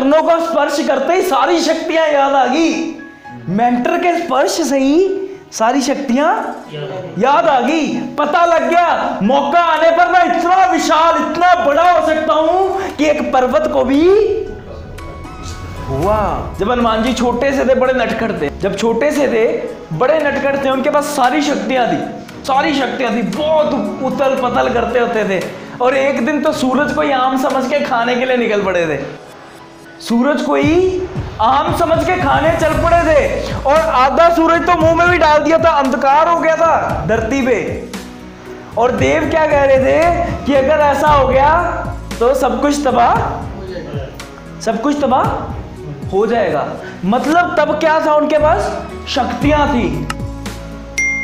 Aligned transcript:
चरणों 0.00 0.22
का 0.22 0.38
स्पर्श 0.40 0.78
करते 0.86 1.14
ही 1.14 1.22
सारी 1.22 1.60
शक्तियाँ 1.60 2.06
याद 2.08 2.34
आ 2.34 2.44
गई। 2.46 2.68
मेंटर 3.48 3.96
के 3.98 4.16
स्पर्श 4.18 4.52
से 4.68 4.78
ही 4.78 5.28
सारी 5.52 5.80
शक्तियाँ 5.82 6.30
याद 7.18 7.46
आ 7.46 7.58
गई। 7.60 7.88
पता 8.18 8.44
लग 8.44 8.68
गया, 8.70 9.18
मौका 9.22 9.60
आने 9.64 9.90
पर 9.90 10.08
मैं 10.08 10.24
इतना 10.26 10.64
विशाल, 10.66 11.18
इतना 11.20 11.54
बड़ा 11.66 11.90
हो 11.90 12.06
सकता 12.06 12.32
हूँ 12.32 12.96
कि 12.96 13.06
एक 13.06 13.32
पर्वत 13.32 13.70
को 13.72 13.84
भी 13.84 14.00
हुआ। 15.88 16.18
जब 16.58 16.70
हनुमान 16.70 17.02
जी 17.02 17.12
छोटे 17.12 17.52
से 17.52 17.64
थे, 17.64 17.74
बड़े 17.74 17.92
नटखट 17.94 18.40
थे। 18.42 18.50
जब 18.60 18.76
छोटे 18.76 19.10
से 19.10 19.28
थे, 19.28 19.46
बड़े 19.98 20.18
नटखट 20.18 20.64
थे, 20.64 20.70
उनके 20.70 20.90
पास 20.90 21.14
सारी 21.16 21.42
शक्तियाँ 21.42 21.86
थी। 21.88 22.02
सारी 22.44 22.74
शक्तियाँ 22.74 23.16
थी, 23.16 23.22
बहुत 23.22 24.02
उतल 24.02 24.40
पतल 24.42 24.72
करते 24.74 24.98
होते 24.98 25.28
थे। 25.28 25.42
और 25.80 25.96
एक 25.96 26.26
दिन 26.26 26.42
तो 26.42 26.52
सूरज 26.52 26.92
को 26.92 27.10
आम 27.14 27.42
समझ 27.42 27.68
के 27.70 27.80
खाने 27.80 28.14
के 28.14 28.24
लिए 28.24 28.36
निकल 28.36 28.62
पड़े 28.62 28.86
थे। 28.86 28.98
सूरज 30.00 30.42
को 30.42 30.54
ही 30.54 31.00
आम 31.40 31.76
समझ 31.78 31.98
के 32.06 32.16
खाने 32.16 32.50
चल 32.58 32.72
पड़े 32.82 33.00
थे। 33.04 33.54
और 33.62 33.76
आधा 33.76 34.28
सूरज 34.34 34.66
तो 34.66 34.74
मुँह 34.80 34.94
में 34.94 35.08
भी 35.10 35.18
डाल 35.18 35.42
दिया 35.44 35.58
था, 35.58 35.70
अंधकार 35.70 36.28
हो 36.28 36.38
गया 36.40 36.56
था, 36.56 37.04
धरती 37.06 37.40
पे। 37.46 37.88
और 38.78 38.92
देव 38.92 39.28
क्या 39.30 39.46
कह 39.46 39.64
रहे 39.64 39.78
थे 39.78 40.44
कि 40.46 40.54
अगर 40.54 40.80
ऐसा 40.80 41.08
हो 41.08 41.26
गया 41.28 41.50
तो 42.18 42.34
सब 42.34 42.60
कुछ 42.62 42.82
तबाह 42.84 44.60
सब 44.60 44.80
कुछ 44.82 45.00
तबाह 45.00 45.26
हो 46.08 46.26
जाएगा। 46.26 46.66
मतलब 47.04 47.54
तब 47.58 47.78
क्या 47.80 47.98
था 48.06 48.14
उनके 48.14 48.38
पास? 48.38 48.72
शक्तियाँ 49.08 49.66
थी 49.68 49.88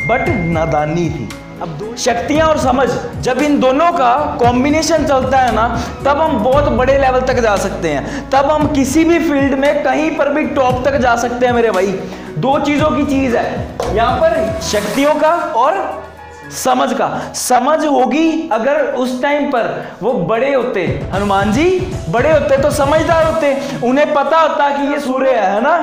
बट 0.08 0.28
नादानी 0.28 1.08
थी। 1.10 1.28
अब 1.62 1.94
शक्तियाँ 1.98 2.48
और 2.48 2.58
समझ, 2.58 2.88
जब 3.20 3.38
इन 3.38 3.58
दोनों 3.60 3.90
का 3.92 4.36
कॉम्बिनेशन 4.40 5.06
चलता 5.06 5.38
है 5.38 5.54
ना, 5.54 5.66
तब 6.04 6.20
हम 6.20 6.38
बहुत 6.44 6.64
बड़े 6.72 6.98
लेवल 6.98 7.20
तक 7.20 7.40
जा 7.40 7.56
सकते 7.56 7.88
हैं। 7.88 8.30
तब 8.30 8.50
हम 8.50 8.66
किसी 8.72 9.04
भी 9.04 9.18
फ़ील्ड 9.18 9.54
में 9.54 9.82
कहीं 9.84 10.10
पर 10.16 10.28
भी 10.28 10.44
टॉप 10.44 10.84
तक 10.84 10.96
जा 10.96 11.16
सकते 11.16 11.46
हैं 11.46 11.52
मेरे 11.52 11.70
भाई। 11.70 11.86
दो 12.38 12.58
चीज़ों 12.58 12.90
की 12.90 13.04
चीज़ 13.04 13.36
है। 13.36 13.96
यहाँ 13.96 14.16
पर 14.16 14.60
शक्तियों 14.62 15.14
का 15.14 15.30
और 15.56 16.04
समझ 16.56 16.92
का। 16.92 17.32
समझ 17.34 17.86
होगी 17.86 18.48
अगर 18.52 18.82
उस 18.94 19.22
टाइम 19.22 19.50
पर 19.50 19.88
वो 20.02 20.12
बड़े 20.12 20.54
होते। 20.54 20.84
हनुमान 21.12 21.52
जी 21.52 21.70
बड़े 22.08 22.32
होते 22.32 22.56
तो 22.56 22.70
समझदार 22.70 23.24
होते। 23.24 23.56
उन्हें 23.84 24.12
पता 24.14 24.40
होता 24.40 24.68
कि 24.68 24.92
ये 24.92 25.00
सूर्य 25.00 25.30
है 25.30 25.60
ना? 25.60 25.76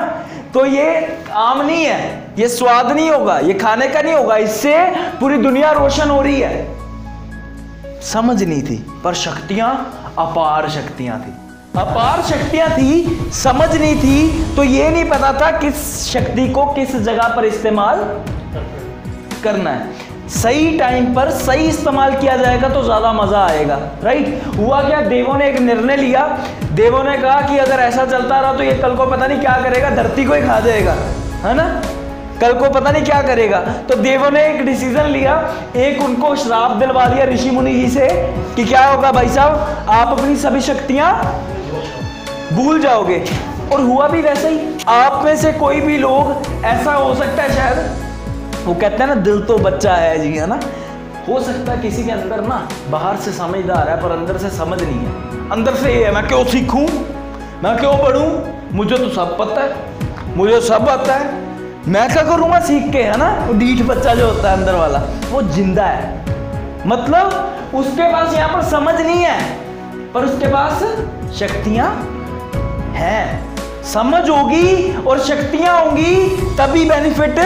तो 0.54 0.64
ये 0.66 0.88
आम 1.32 1.60
नहीं 1.62 1.84
है, 1.84 2.34
ये 2.38 2.48
स्वाद 2.48 2.90
नहीं 2.92 3.10
होगा, 3.10 3.38
ये 3.38 3.54
खाने 3.54 3.88
का 3.88 4.00
नहीं 4.02 4.14
होगा, 4.14 4.36
इससे 4.38 4.74
पूरी 5.20 5.36
दुनिया 5.38 5.70
रोशन 5.72 6.10
हो 6.10 6.20
रही 6.22 6.40
है। 6.40 8.02
समझ 8.02 8.42
नहीं 8.42 8.62
थी, 8.62 8.76
पर 9.04 9.14
शक्तियाँ 9.16 9.70
अपार 10.18 10.68
शक्तियाँ 10.70 11.18
थी। 11.20 11.32
अपार 11.80 12.22
शक्तियाँ 12.22 12.68
थी, 12.70 13.30
समझ 13.34 13.68
नहीं 13.70 13.96
थी 13.96 14.54
तो 14.56 14.64
ये 14.64 14.88
नहीं 14.90 15.04
पता 15.10 15.32
था 15.40 15.50
किस 15.58 15.76
शक्ति 16.06 16.48
को 16.48 16.66
किस 16.74 16.96
जगह 16.98 17.34
पर 17.36 17.44
इस्तेमाल 17.44 18.04
करना 19.44 19.70
है। 19.70 20.12
सही 20.32 20.76
टाइम 20.78 21.14
पर 21.14 21.30
सही 21.30 21.66
इस्तेमाल 21.68 22.14
किया 22.14 22.36
जाएगा 22.36 22.68
तो 22.68 22.82
ज़्यादा 22.82 23.12
मज़ा 23.12 23.44
आएगा 23.46 23.78
राइट 24.04 24.42
हुआ 24.56 24.82
क्या? 24.82 25.00
देवों 25.02 25.36
ने 25.38 25.48
एक 25.48 25.58
निर्णय 25.60 25.96
लिया। 25.96 26.26
देवों 26.72 27.02
ने 27.04 27.16
कहा 27.18 27.40
कि 27.40 27.58
अगर 27.58 27.80
ऐसा 27.80 28.04
चलता 28.06 28.40
रहा 28.40 28.52
तो 28.52 28.62
ये 28.62 28.72
कल 28.74 28.94
को 28.96 29.06
पता 29.06 29.26
नहीं 29.26 29.40
क्या 29.40 29.56
करेगा, 29.62 29.90
धरती 29.92 30.24
को 30.24 30.34
ही 30.34 30.42
खा 30.42 30.58
जाएगा, 30.60 30.92
है 31.42 31.54
ना? 31.54 31.66
कल 32.40 32.52
को 32.52 32.70
पता 32.70 32.90
नहीं 32.90 33.04
क्या 33.04 33.20
करेगा। 33.22 33.58
तो 33.88 33.96
देवों 33.96 34.30
ने 34.30 34.44
एक 34.44 34.64
डिसीज़न 34.66 35.06
लिया। 35.08 35.34
एक 35.76 36.00
उनको 36.02 36.34
श्राप 36.36 36.70
दिलवा 36.76 37.06
दिया 37.06 37.24
ऋषि 37.26 37.50
मुनि 37.50 37.74
जी 37.74 37.88
से 37.90 38.08
कि 38.56 38.64
क्या 38.64 38.84
होगा 38.86 39.12
भाई 39.12 39.28
साहब, 39.28 39.86
आप 39.90 40.18
अपनी 40.18 40.36
सभी 40.36 40.60
शक्तियाँ 40.62 41.12
भूल 42.52 42.80
जाओगे। 42.80 43.24
और 43.72 43.80
हुआ 43.80 44.08
भी 44.08 44.22
वैसा 44.22 44.48
ही। 44.48 44.58
आप 44.88 45.24
में 45.24 45.36
से 45.36 45.52
कोई 45.54 45.80
भी 45.80 45.96
लोग 45.98 46.64
ऐसा 46.64 46.92
हो 46.92 47.14
सकता 47.14 47.42
है 47.42 47.54
शायद 47.56 48.02
वो 48.64 48.74
कहते 48.74 48.96
हैं 48.96 49.06
ना, 49.06 49.14
दिल 49.14 49.40
तो 49.42 49.58
बच्चा 49.58 49.94
है 49.94 50.18
जी, 50.18 50.36
है 50.36 50.46
ना? 50.46 50.60
हो 51.28 51.40
सकता 51.40 51.72
है 51.72 51.82
किसी 51.82 52.04
के 52.04 52.10
अंदर 52.10 52.40
ना, 52.40 52.68
बाहर 52.90 53.16
से 53.16 53.32
समझदार 53.32 53.88
है, 53.88 54.02
पर 54.02 54.10
अंदर 54.10 54.38
से 54.38 54.50
समझ 54.50 54.82
नहीं 54.82 54.98
है। 54.98 55.50
अंदर 55.50 55.74
से 55.74 55.94
ये 55.94 56.04
है, 56.04 56.14
मैं 56.14 56.28
क्यों 56.28 56.44
सीखूं? 56.44 56.86
मैं 57.62 57.76
क्यों 57.76 57.92
पढ़ूं 57.98 58.52
मुझे 58.76 58.98
तो 58.98 59.08
सब 59.08 59.36
पता 59.38 59.60
है। 59.60 60.36
मुझे 60.36 60.60
सब 60.60 60.88
आता 60.88 61.14
है। 61.14 61.42
मैं 61.88 62.08
क्या 62.12 62.22
करूँगा 62.22 62.60
सीख 62.60 62.92
के, 62.92 62.98
है 62.98 63.16
ना? 63.16 63.46
वो 63.46 63.52
डीठ 63.52 63.82
बच्चा 63.82 64.14
जो 64.14 64.26
होता 64.26 64.50
है 64.50 64.56
अंदर 64.58 64.74
वाला, 64.74 64.98
वो 65.30 65.42
ज़िंदा 65.42 65.84
है। 65.84 66.24
मतलब 66.86 67.54
उसके 67.74 68.12
पास 68.12 68.34
यहाँ 68.34 68.48
पर 68.54 68.62
समझ 68.62 68.94
नहीं 68.94 69.24
है, 69.24 69.40
पर 70.12 70.24
उसके 70.24 70.46
पास 70.46 70.82
शक्तियाँ 71.34 71.88
हैं। 72.94 73.82
समझ 73.84 74.28
होगी 74.30 74.96
और 74.96 75.20
शक्तियाँ 75.20 75.84
होंगी, 75.84 76.14
तभी 76.56 76.88
बेनिफिट 76.90 77.38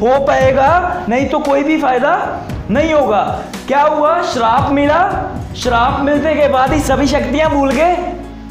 हो 0.00 0.18
पाएगा, 0.26 1.04
नहीं 1.08 1.28
तो 1.28 1.38
कोई 1.38 1.62
भी 1.62 1.80
फ़ायदा 1.80 2.12
नहीं 2.70 2.92
होगा। 2.92 3.22
क्या 3.66 3.82
हुआ? 3.82 4.22
श्राप 4.22 4.70
मिला। 4.70 5.00
श्राप 5.56 6.00
मिलने 6.00 6.34
के 6.34 6.48
बाद 6.48 6.72
ही 6.72 6.80
सभी 6.80 7.06
शक्तियाँ 7.06 7.50
भूल 7.50 7.70
गए। 7.70 7.96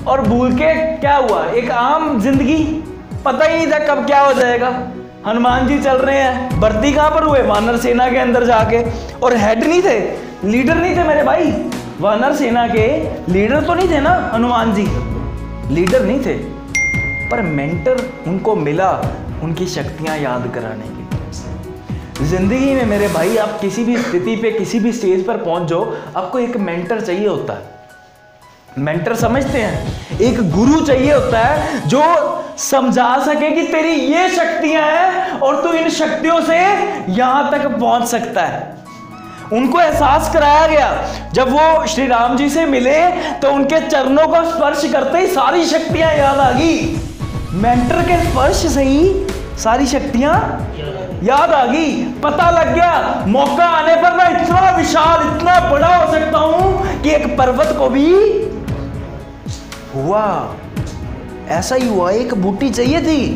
और 0.07 0.21
भूल 0.21 0.53
के 0.53 0.73
क्या 0.97 1.15
हुआ? 1.15 1.43
एक 1.45 1.71
आम 1.71 2.19
ज़िंदगी। 2.21 2.63
पता 3.25 3.45
ही 3.45 3.55
नहीं 3.55 3.71
था 3.71 3.79
कब 3.79 4.05
क्या 4.05 4.21
हो 4.21 4.33
जाएगा। 4.33 4.67
हनुमान 5.27 5.67
जी 5.67 5.79
चल 5.79 5.97
रहे 5.97 6.17
हैं। 6.17 6.59
भर्ती 6.59 6.91
कहाँ 6.91 7.09
पर 7.11 7.23
हुए? 7.23 7.41
वानर 7.41 7.77
सेना 7.77 8.09
के 8.09 8.17
अंदर 8.17 8.43
जाके। 8.43 8.83
और 9.19 9.35
हेड 9.37 9.63
नहीं 9.63 9.81
थे? 9.81 9.99
लीडर 10.47 10.75
नहीं 10.75 10.97
थे 10.97 11.03
मेरे 11.03 11.23
भाई? 11.23 11.51
वानर 12.01 12.35
सेना 12.35 12.67
के 12.67 12.87
लीडर 13.33 13.61
तो 13.61 13.73
नहीं 13.73 13.89
थे 13.89 13.99
ना 13.99 14.31
हनुमान 14.33 14.73
जी? 14.73 14.87
लीडर 15.75 16.05
नहीं 16.05 16.19
थे। 16.25 16.33
पर 17.29 17.41
मेंटर 17.41 18.09
उनको 18.27 18.55
मिला, 18.55 18.91
उनकी 19.43 19.65
शक्तियाँ 19.67 20.17
याद 20.17 20.51
कराने। 20.55 20.96
ज़िंदगी 22.21 22.73
में 22.73 22.85
मेरे 22.85 23.07
भाई, 23.07 23.35
आप 23.37 23.59
किसी 23.61 23.83
भी 23.83 23.97
स्थिति 23.97 24.35
पे, 24.35 24.51
किसी 24.51 24.79
भी 24.79 24.91
स्टेज 24.93 25.25
पर 25.25 25.37
पहुँच 25.37 25.67
जाओ, 25.69 25.93
आपको 26.17 26.39
एक 26.39 26.55
मेंटर 26.57 27.01
चाहिए 27.01 27.27
होता 27.27 27.53
है। 27.53 27.75
मेंटर 28.77 29.15
समझते 29.15 29.57
हैं? 29.57 30.19
एक 30.21 30.39
गुरु 30.51 30.79
चाहिए 30.81 31.13
होता 31.13 31.39
है 31.39 31.87
जो 31.87 32.01
समझा 32.59 33.17
सके 33.25 33.49
कि 33.51 33.63
तेरी 33.63 33.91
ये 33.91 34.27
शक्तियाँ 34.29 34.85
हैं 34.85 35.39
और 35.39 35.61
तू 35.63 35.73
इन 35.73 35.89
शक्तियों 35.89 36.39
से 36.41 36.57
यहाँ 37.13 37.51
तक 37.51 37.67
पहुँच 37.69 38.07
सकता 38.07 38.41
है। 38.41 38.75
उनको 39.53 39.79
एहसास 39.81 40.31
कराया 40.33 40.67
गया। 40.67 41.29
जब 41.33 41.49
वो 41.49 41.85
श्री 41.87 42.07
राम 42.07 42.35
जी 42.37 42.49
से 42.49 42.65
मिले 42.65 42.99
तो 43.41 43.51
उनके 43.51 43.79
चरणों 43.89 44.27
का 44.27 44.43
स्पर्श 44.49 44.91
करते 44.91 45.19
ही 45.19 45.27
सारी 45.27 45.65
शक्तियाँ 45.65 46.11
याद 46.13 46.39
आ 46.39 46.51
गई। 46.51 46.81
मेंटर 47.53 48.01
के 48.01 48.23
स्पर्श 48.23 48.65
से 48.73 48.83
ही 48.83 49.27
सारी 49.59 49.85
शक्तियाँ 49.87 50.33
याद 51.23 51.51
आ 51.51 51.65
गई? 51.65 52.03
पता 52.23 52.49
लग 52.49 52.73
गया, 52.73 53.23
मौका 53.27 53.65
आने 53.65 53.95
पर 53.95 54.13
मैं 54.13 54.43
इतना 54.43 54.71
विशाल, 54.71 55.35
इतना 55.35 55.59
बड़ा 55.69 55.95
हो 55.95 56.11
सकता 56.13 56.37
हूँ 56.37 57.01
कि 57.01 57.09
एक 57.09 57.37
पर्वत 57.37 57.75
को 57.77 57.89
भी 57.89 58.13
हुआ। 59.95 60.55
ऐसा 61.49 61.75
ही 61.75 61.87
हुआ, 61.87 62.11
एक 62.11 62.33
बूटी 62.33 62.69
चाहिए 62.69 63.01
थी। 63.01 63.27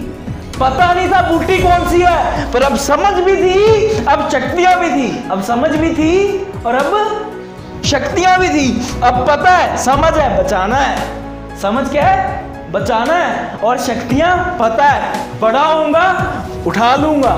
पता 0.60 0.94
नहीं 0.94 1.10
था 1.10 1.22
बूटी 1.22 1.58
कौन 1.58 1.90
सी 1.90 2.02
है, 2.02 2.52
पर 2.52 2.62
अब 2.62 2.76
समझ 2.76 3.14
भी 3.14 3.36
थी, 3.36 4.06
अब 4.06 4.30
शक्तियाँ 4.30 4.80
भी 4.80 4.90
थी। 4.90 5.30
अब 5.30 5.42
समझ 5.44 5.70
भी 5.70 5.94
थी, 5.94 6.46
और 6.66 6.76
अब 6.76 7.82
शक्तियाँ 7.86 8.40
भी 8.40 8.50
थी। 8.50 9.00
अब 9.04 9.26
पता 9.30 9.50
है, 9.50 9.78
समझ 9.78 10.14
है, 10.14 10.44
बचाना 10.44 10.76
है। 10.76 11.60
समझ 11.62 11.90
क्या 11.90 12.06
है? 12.06 12.72
बचाना 12.72 13.14
है, 13.14 13.56
और 13.56 13.78
शक्तियाँ 13.78 14.58
पता 14.60 14.86
है 14.86 15.40
बड़ा 15.40 15.62
होऊँगा 15.62 16.34
उठा 16.68 16.96
लूँगा। 16.96 17.36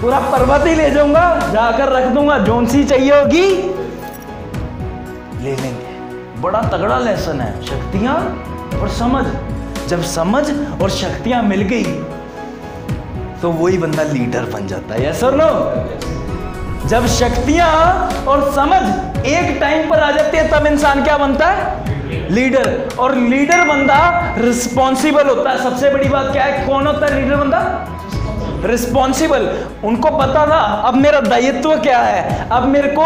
पूरा 0.00 0.18
पर्वत 0.30 0.66
ही 0.66 0.74
ले 0.74 0.90
जाऊँगा, 0.90 1.22
जाकर 1.52 1.92
रख 1.92 2.06
दूँगा, 2.08 2.38
जोन 2.38 2.66
सी 2.66 2.84
चाहिए 2.84 3.10
होगी। 3.12 3.46
ले 5.42 5.56
लेंगे। 5.56 6.40
बड़ा 6.42 6.60
तगड़ा 6.68 6.98
लेसन 6.98 7.40
है। 7.40 7.50
शक्तियाँ 7.62 8.14
और 8.80 8.88
समझ। 8.90 9.24
जब 9.88 10.02
समझ 10.04 10.44
और 10.82 10.90
शक्तियाँ 10.90 11.42
मिल 11.42 11.62
गई 11.70 11.84
तो 13.42 13.50
वही 13.52 13.78
बंदा 13.78 14.02
लीडर 14.02 14.44
बन 14.52 14.66
जाता 14.66 14.94
है। 14.94 15.08
यस 15.08 15.22
और 15.24 15.34
नो 15.36 16.88
जब 16.88 17.06
शक्तियाँ 17.08 17.68
और 18.28 18.50
समझ 18.52 18.82
एक 19.26 19.56
टाइम 19.60 19.88
पर 19.90 20.00
आ 20.00 20.10
जाती 20.10 20.36
है, 20.36 20.48
तब 20.50 20.66
इंसान 20.66 21.02
क्या 21.04 21.16
बनता 21.18 21.46
है? 21.46 21.89
लीडर 22.30 22.96
और 22.98 23.14
लीडर 23.14 23.64
बंदा 23.64 23.98
रिस्पॉन्सिबल 24.38 25.28
होता 25.28 25.50
है। 25.50 25.62
सबसे 25.62 25.90
बड़ी 25.90 26.08
बात 26.08 26.32
क्या 26.32 26.44
है? 26.44 26.66
कौन 26.66 26.86
होता 26.86 27.06
है 27.06 27.22
लीडर 27.22 27.36
बंदा? 27.36 27.60
रिस्पॉन्सिबल 28.64 29.46
उनको 29.84 30.10
पता 30.10 30.44
था, 30.46 30.58
अब 30.88 30.94
मेरा 30.94 31.20
दायित्व 31.20 31.74
क्या 31.76 31.98
है? 31.98 32.48
अब 32.52 32.66
मेरे 32.68 32.88
को 32.88 33.04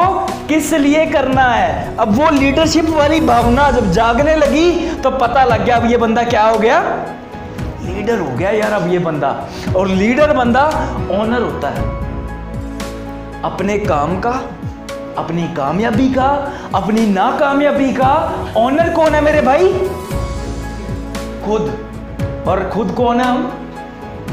किस 0.49 0.73
लिए 0.75 1.05
करना 1.07 1.43
है? 1.45 1.97
अब 1.97 2.15
वो 2.15 2.31
लीडरशिप 2.31 2.89
वाली 2.91 3.21
भावना 3.21 3.71
जब 3.71 3.91
जागने 3.93 4.37
लगी 4.37 4.71
तो 4.95 5.11
पता 5.11 5.45
लग 5.45 5.65
गया, 5.65 5.77
अब 5.77 5.91
ये 5.91 5.97
बंदा 5.97 6.23
क्या 6.23 6.43
हो 6.43 6.59
गया? 6.59 6.81
लीडर 7.83 8.19
हो 8.19 8.31
गया 8.31 8.51
यार 8.51 8.73
अब 8.73 8.91
ये 8.93 8.99
बंदा। 8.99 9.29
और 9.77 9.89
लीडर 9.89 10.33
बंदा 10.33 10.65
ऑनर 11.13 11.43
होता 11.43 11.69
है। 11.69 11.83
अपने 13.43 13.79
काम 13.79 14.21
का 14.21 14.31
अपनी 15.19 15.43
कामयाबी 15.43 16.09
का, 16.09 16.29
अपनी 16.75 17.07
नाकामयाबी 17.07 17.93
का 17.93 18.13
ऑनर 18.57 18.89
कौन 18.91 19.15
है 19.15 19.21
मेरे 19.21 19.41
भाई? 19.41 19.69
खुद। 21.45 21.89
और 22.49 22.71
खुद 22.75 22.91
कौन 22.91 23.21
है 23.21 23.27
हम? 23.27 23.43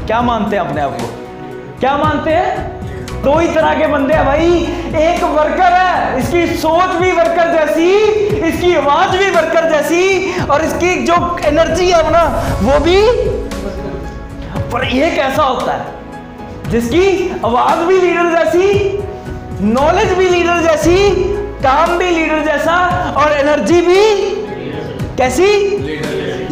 क्या 0.07 0.21
मानते 0.21 0.55
हैं 0.55 0.63
अपने 0.63 0.81
आप 0.81 0.91
को? 0.91 1.07
क्या 1.79 1.97
मानते 1.97 2.31
हैं? 2.31 3.21
दो 3.23 3.37
ही 3.39 3.47
तरह 3.47 3.73
के 3.73 3.87
बंदे 3.87 4.13
हैं 4.13 4.25
भाई। 4.25 4.53
एक 5.01 5.23
वर्कर 5.23 5.73
है, 5.73 6.19
इसकी 6.19 6.45
सोच 6.57 6.89
भी 6.89 7.11
वर्कर 7.11 7.51
जैसी, 7.51 7.91
इसकी 8.47 8.75
आवाज़ 8.75 9.17
भी 9.17 9.29
वर्कर 9.29 9.69
जैसी, 9.69 10.39
और 10.45 10.61
इसकी 10.61 10.95
जो 11.03 11.37
एनर्जी 11.45 11.89
है 11.91 12.11
ना 12.11 12.23
वो 12.61 12.79
भी 12.79 13.01
पर 14.71 14.85
ये 14.85 15.11
कैसा 15.11 15.43
होता 15.43 15.71
है, 15.71 15.85
जिसकी 16.69 17.29
आवाज़ 17.45 17.79
भी 17.79 18.01
लीडर 18.01 18.29
जैसी 18.35 18.67
नॉलेज 19.63 20.11
भी 20.17 20.27
लीडर 20.29 20.61
जैसी 20.61 21.09
काम 21.63 21.97
भी 21.97 22.09
लीडर 22.09 22.43
जैसा 22.45 22.77
और 23.17 23.31
एनर्जी 23.31 23.81
भी 23.81 24.03
कैसी? 25.17 25.47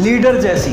लीडर 0.04 0.40
जैसी। 0.42 0.72